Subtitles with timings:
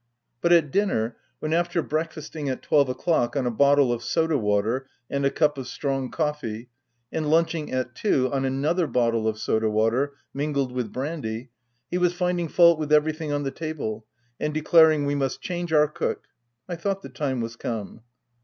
[0.41, 4.87] But at dinner, when, after breakfasting at twelve o'clock on a bottle of soda water
[5.11, 6.69] and a cup of strong coffee,
[7.11, 11.51] and lunching at two on another bottle of soda water mingled with brandy,
[11.91, 14.07] he was finding fault with everything on the table
[14.39, 16.23] and declaring we must change our cook—
[16.67, 18.01] I thought the time was come.